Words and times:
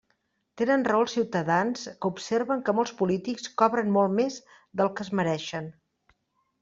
Tenen 0.59 0.85
raó 0.87 1.03
els 1.03 1.11
ciutadans 1.17 1.83
que 1.91 2.09
observen 2.15 2.63
que 2.69 2.75
molts 2.77 2.95
polítics 3.03 3.47
cobren 3.63 3.95
molt 3.99 4.17
més 4.21 4.39
del 4.83 4.91
que 4.97 5.07
es 5.09 5.13
mereixen. 5.21 5.69